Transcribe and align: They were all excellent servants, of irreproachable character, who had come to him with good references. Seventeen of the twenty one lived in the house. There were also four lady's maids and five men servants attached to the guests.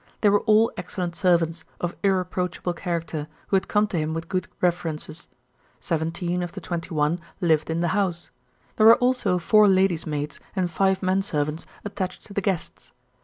They 0.21 0.29
were 0.29 0.39
all 0.41 0.71
excellent 0.77 1.15
servants, 1.15 1.63
of 1.79 1.95
irreproachable 2.01 2.73
character, 2.73 3.27
who 3.49 3.55
had 3.55 3.67
come 3.67 3.85
to 3.89 3.99
him 3.99 4.15
with 4.15 4.29
good 4.29 4.47
references. 4.59 5.27
Seventeen 5.79 6.41
of 6.41 6.53
the 6.53 6.59
twenty 6.59 6.91
one 6.95 7.19
lived 7.39 7.69
in 7.69 7.81
the 7.81 7.89
house. 7.89 8.31
There 8.77 8.87
were 8.87 8.95
also 8.97 9.37
four 9.37 9.67
lady's 9.67 10.07
maids 10.07 10.39
and 10.55 10.71
five 10.71 11.03
men 11.03 11.21
servants 11.21 11.67
attached 11.85 12.23
to 12.25 12.33
the 12.33 12.41
guests. 12.41 12.93